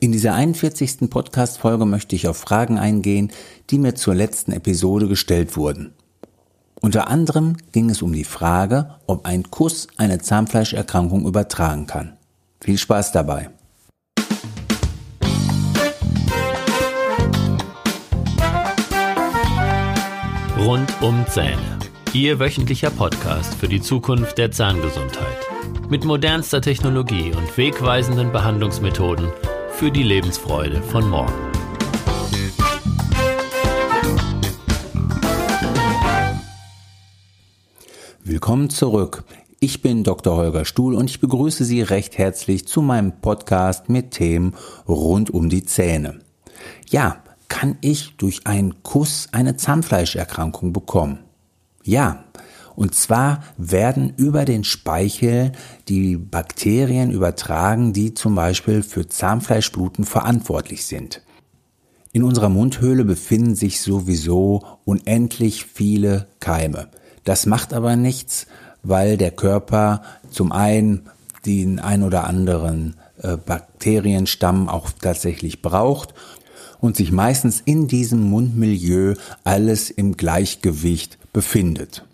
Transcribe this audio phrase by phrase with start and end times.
[0.00, 1.10] In dieser 41.
[1.10, 3.32] Podcast-Folge möchte ich auf Fragen eingehen,
[3.68, 5.92] die mir zur letzten Episode gestellt wurden.
[6.80, 12.12] Unter anderem ging es um die Frage, ob ein Kuss eine Zahnfleischerkrankung übertragen kann.
[12.60, 13.50] Viel Spaß dabei!
[20.60, 21.78] Rund um Zähne.
[22.12, 25.38] Ihr wöchentlicher Podcast für die Zukunft der Zahngesundheit.
[25.88, 29.26] Mit modernster Technologie und wegweisenden Behandlungsmethoden
[29.78, 31.32] für die Lebensfreude von morgen.
[38.24, 39.22] Willkommen zurück.
[39.60, 40.34] Ich bin Dr.
[40.34, 44.56] Holger Stuhl und ich begrüße Sie recht herzlich zu meinem Podcast mit Themen
[44.88, 46.18] rund um die Zähne.
[46.90, 51.20] Ja, kann ich durch einen Kuss eine Zahnfleischerkrankung bekommen?
[51.84, 52.24] Ja,
[52.78, 55.50] und zwar werden über den Speichel
[55.88, 61.22] die Bakterien übertragen, die zum Beispiel für Zahnfleischbluten verantwortlich sind.
[62.12, 66.86] In unserer Mundhöhle befinden sich sowieso unendlich viele Keime.
[67.24, 68.46] Das macht aber nichts,
[68.84, 71.08] weil der Körper zum einen
[71.46, 76.14] den ein oder anderen äh, Bakterienstamm auch tatsächlich braucht
[76.78, 82.04] und sich meistens in diesem Mundmilieu alles im Gleichgewicht befindet.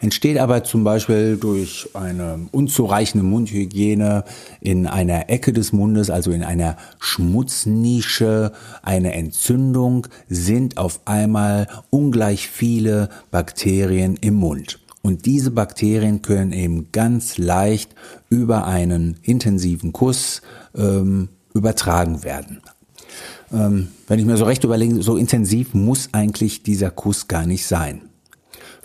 [0.00, 4.24] Entsteht aber zum Beispiel durch eine unzureichende Mundhygiene
[4.60, 12.48] in einer Ecke des Mundes, also in einer Schmutznische, eine Entzündung, sind auf einmal ungleich
[12.48, 14.78] viele Bakterien im Mund.
[15.02, 17.94] Und diese Bakterien können eben ganz leicht
[18.28, 20.42] über einen intensiven Kuss
[20.76, 22.60] ähm, übertragen werden.
[23.52, 27.66] Ähm, wenn ich mir so recht überlege, so intensiv muss eigentlich dieser Kuss gar nicht
[27.66, 28.02] sein.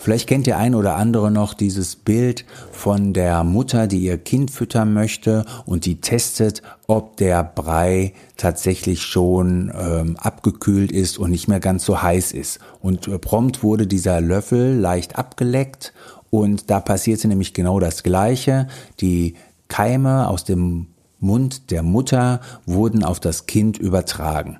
[0.04, 4.50] Vielleicht kennt der eine oder andere noch dieses Bild von der Mutter, die ihr Kind
[4.50, 11.48] füttern möchte und die testet, ob der Brei tatsächlich schon ähm, abgekühlt ist und nicht
[11.48, 12.58] mehr ganz so heiß ist.
[12.82, 15.94] Und äh, prompt wurde dieser Löffel leicht abgeleckt
[16.28, 18.68] und da passierte nämlich genau das Gleiche.
[19.00, 19.36] Die
[19.68, 20.88] Keime aus dem
[21.18, 24.58] Mund der Mutter wurden auf das Kind übertragen.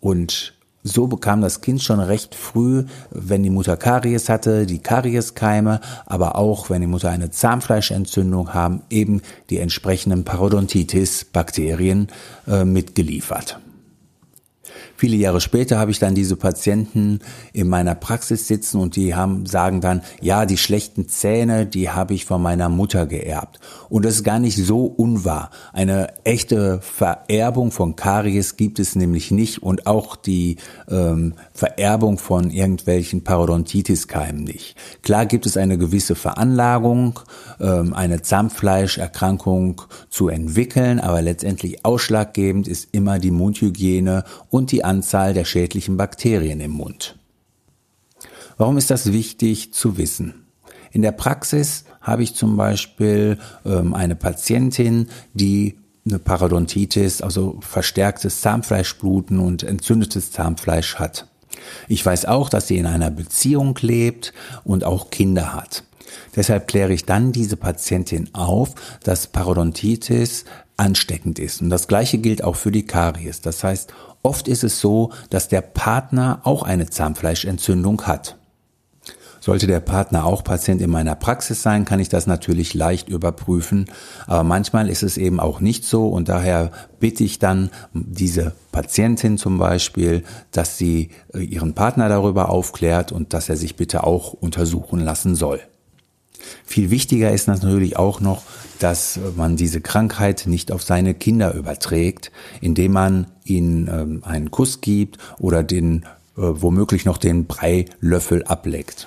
[0.00, 5.80] Und so bekam das Kind schon recht früh, wenn die Mutter Karies hatte, die Karieskeime,
[6.06, 12.08] aber auch wenn die Mutter eine Zahnfleischentzündung haben, eben die entsprechenden Parodontitis-Bakterien
[12.48, 13.60] äh, mitgeliefert.
[15.02, 17.18] Viele Jahre später habe ich dann diese Patienten
[17.52, 22.14] in meiner Praxis sitzen und die haben, sagen dann, ja, die schlechten Zähne, die habe
[22.14, 23.58] ich von meiner Mutter geerbt.
[23.88, 25.50] Und das ist gar nicht so unwahr.
[25.72, 30.58] Eine echte Vererbung von Karies gibt es nämlich nicht und auch die
[30.88, 34.76] ähm, Vererbung von irgendwelchen Parodontitis-Keimen nicht.
[35.02, 37.18] Klar gibt es eine gewisse Veranlagung,
[37.58, 45.32] ähm, eine Zahnfleischerkrankung zu entwickeln, aber letztendlich ausschlaggebend ist immer die Mundhygiene und die Anzahl
[45.32, 47.16] der schädlichen Bakterien im Mund.
[48.58, 50.44] Warum ist das wichtig zu wissen?
[50.90, 58.42] In der Praxis habe ich zum Beispiel ähm, eine Patientin, die eine Parodontitis, also verstärktes
[58.42, 61.26] Zahnfleischbluten und entzündetes Zahnfleisch hat.
[61.88, 65.84] Ich weiß auch, dass sie in einer Beziehung lebt und auch Kinder hat.
[66.36, 70.44] Deshalb kläre ich dann diese Patientin auf, dass Parodontitis
[70.82, 71.62] ansteckend ist.
[71.62, 73.40] Und das Gleiche gilt auch für die Karies.
[73.40, 78.36] Das heißt, Oft ist es so, dass der Partner auch eine Zahnfleischentzündung hat.
[79.40, 83.86] Sollte der Partner auch Patient in meiner Praxis sein, kann ich das natürlich leicht überprüfen.
[84.28, 89.38] Aber manchmal ist es eben auch nicht so und daher bitte ich dann diese Patientin
[89.38, 90.22] zum Beispiel,
[90.52, 95.34] dass sie äh, ihren Partner darüber aufklärt und dass er sich bitte auch untersuchen lassen
[95.34, 95.60] soll.
[96.64, 98.42] Viel wichtiger ist natürlich auch noch,
[98.78, 104.80] dass man diese Krankheit nicht auf seine Kinder überträgt, indem man ihnen ähm, einen Kuss
[104.80, 106.04] gibt oder den
[106.36, 109.06] äh, womöglich noch den Breilöffel ableckt.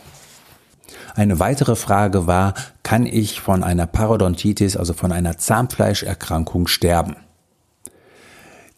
[1.15, 2.53] Eine weitere Frage war,
[2.83, 7.15] kann ich von einer Parodontitis, also von einer Zahnfleischerkrankung sterben?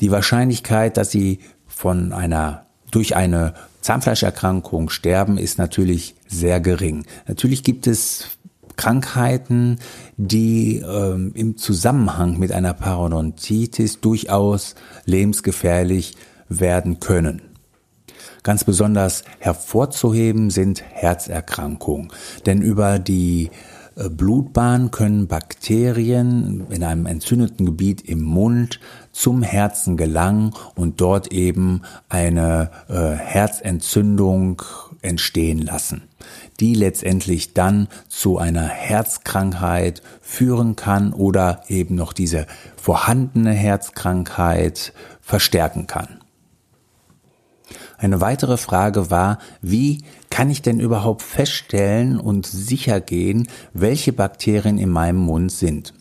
[0.02, 7.06] Die Wahrscheinlichkeit, dass Sie von einer durch eine Zahnfleischerkrankung sterben, ist natürlich sehr gering.
[7.28, 8.37] Natürlich gibt es
[8.78, 9.80] Krankheiten,
[10.16, 14.76] die ähm, im Zusammenhang mit einer Parodontitis durchaus
[15.06, 16.16] lebensgefährlich
[16.48, 17.42] werden können.
[18.44, 22.14] Ganz besonders hervorzuheben sind Herzerkrankungen,
[22.46, 23.50] denn über die
[23.98, 28.80] äh, Blutbahn können Bakterien in einem entzündeten Gebiet im Mund
[29.12, 34.62] zum Herzen gelangen und dort eben eine äh, Herzentzündung
[35.02, 36.04] entstehen lassen,
[36.60, 45.88] die letztendlich dann zu einer Herzkrankheit führen kann oder eben noch diese vorhandene Herzkrankheit verstärken
[45.88, 46.22] kann.
[47.98, 54.78] Eine weitere Frage war, wie kann ich denn überhaupt feststellen und sicher gehen, welche Bakterien
[54.78, 55.94] in meinem Mund sind?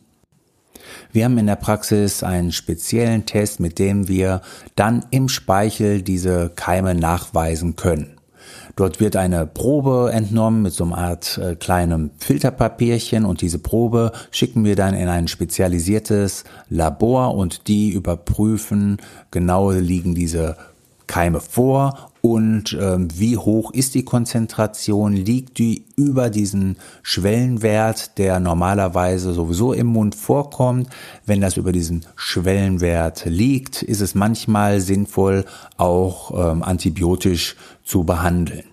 [1.11, 4.43] Wir haben in der Praxis einen speziellen Test, mit dem wir
[4.75, 8.16] dann im Speichel diese Keime nachweisen können.
[8.77, 14.13] Dort wird eine Probe entnommen mit so einer Art äh, kleinem Filterpapierchen und diese Probe
[14.31, 18.99] schicken wir dann in ein spezialisiertes Labor und die überprüfen
[19.31, 20.59] genau liegen diese
[21.07, 25.13] Keime vor und ähm, wie hoch ist die Konzentration?
[25.13, 30.89] Liegt die über diesen Schwellenwert, der normalerweise sowieso im Mund vorkommt?
[31.25, 35.45] Wenn das über diesen Schwellenwert liegt, ist es manchmal sinnvoll,
[35.77, 38.65] auch ähm, antibiotisch zu behandeln.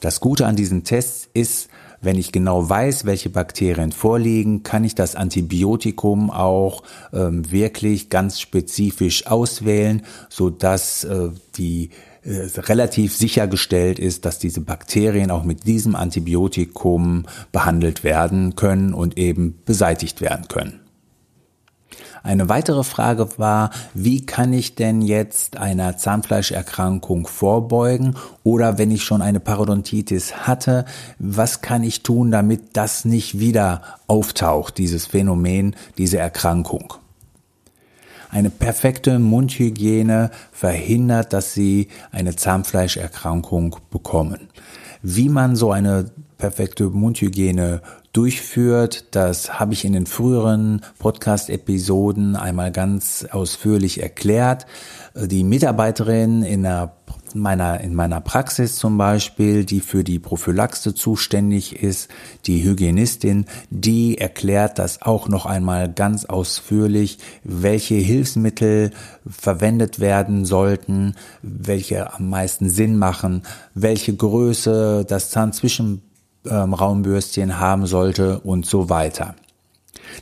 [0.00, 1.68] Das Gute an diesen Tests ist,
[2.00, 8.40] wenn ich genau weiß, welche Bakterien vorliegen, kann ich das Antibiotikum auch ähm, wirklich ganz
[8.40, 15.66] spezifisch auswählen, so dass äh, die äh, relativ sichergestellt ist, dass diese Bakterien auch mit
[15.66, 20.80] diesem Antibiotikum behandelt werden können und eben beseitigt werden können.
[22.22, 29.04] Eine weitere Frage war, wie kann ich denn jetzt einer Zahnfleischerkrankung vorbeugen oder wenn ich
[29.04, 30.86] schon eine Parodontitis hatte,
[31.18, 36.94] was kann ich tun, damit das nicht wieder auftaucht, dieses Phänomen, diese Erkrankung?
[38.34, 44.48] Eine perfekte Mundhygiene verhindert, dass Sie eine Zahnfleischerkrankung bekommen.
[45.02, 47.80] Wie man so eine perfekte Mundhygiene
[48.12, 49.14] durchführt.
[49.14, 54.66] Das habe ich in den früheren Podcast-Episoden einmal ganz ausführlich erklärt.
[55.14, 56.92] Die Mitarbeiterin in der
[57.34, 62.08] meiner, in meiner Praxis zum Beispiel, die für die Prophylaxe zuständig ist,
[62.46, 68.90] die Hygienistin, die erklärt das auch noch einmal ganz ausführlich, welche Hilfsmittel
[69.28, 73.42] verwendet werden sollten, welche am meisten Sinn machen,
[73.74, 76.02] welche Größe das Zahnzwischen
[76.46, 79.34] ähm, Raumbürstchen haben sollte und so weiter.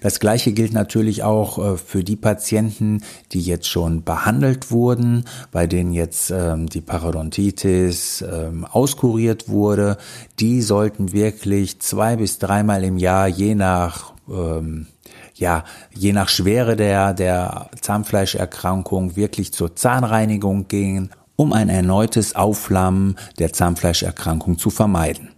[0.00, 3.02] Das gleiche gilt natürlich auch äh, für die Patienten,
[3.32, 9.96] die jetzt schon behandelt wurden, bei denen jetzt ähm, die Parodontitis ähm, auskuriert wurde.
[10.40, 14.86] Die sollten wirklich zwei bis dreimal im Jahr je nach ähm,
[15.34, 15.64] ja,
[15.94, 23.52] je nach Schwere der, der Zahnfleischerkrankung wirklich zur Zahnreinigung gehen, um ein erneutes Aufflammen der
[23.52, 25.30] Zahnfleischerkrankung zu vermeiden.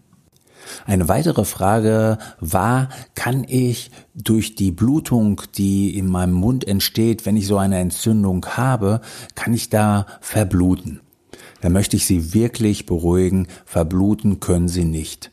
[0.87, 7.37] Eine weitere Frage war, kann ich durch die Blutung, die in meinem Mund entsteht, wenn
[7.37, 9.01] ich so eine Entzündung habe,
[9.35, 11.01] kann ich da verbluten?
[11.61, 15.31] Da möchte ich Sie wirklich beruhigen, verbluten können Sie nicht.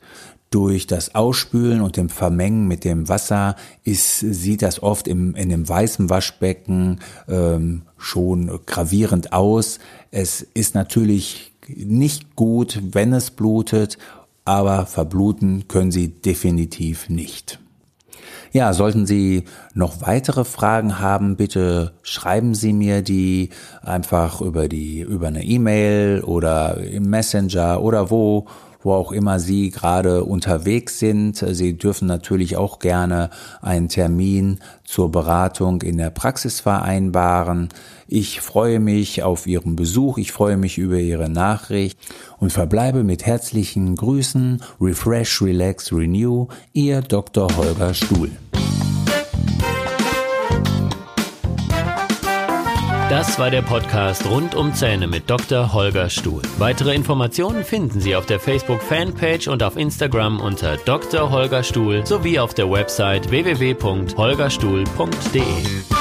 [0.50, 5.50] Durch das Ausspülen und dem Vermengen mit dem Wasser ist, sieht das oft im, in
[5.50, 9.80] dem weißen Waschbecken ähm, schon gravierend aus.
[10.10, 13.98] Es ist natürlich nicht gut, wenn es blutet
[14.52, 17.60] aber verbluten können sie definitiv nicht.
[18.54, 23.50] Ja, sollten Sie noch weitere Fragen haben, bitte schreiben Sie mir die
[23.82, 28.48] einfach über die, über eine E-Mail oder im Messenger oder wo,
[28.84, 31.38] wo auch immer Sie gerade unterwegs sind.
[31.38, 33.30] Sie dürfen natürlich auch gerne
[33.62, 37.70] einen Termin zur Beratung in der Praxis vereinbaren.
[38.08, 41.98] Ich freue mich auf Ihren Besuch, ich freue mich über Ihre Nachricht
[42.40, 47.48] und verbleibe mit herzlichen Grüßen, Refresh, Relax, Renew, Ihr Dr.
[47.56, 48.32] Holger Stuhl.
[53.12, 55.74] Das war der Podcast rund um Zähne mit Dr.
[55.74, 56.42] Holger Stuhl.
[56.60, 61.30] Weitere Informationen finden Sie auf der Facebook-Fanpage und auf Instagram unter Dr.
[61.30, 66.01] Holger Stuhl sowie auf der Website www.holgerstuhl.de.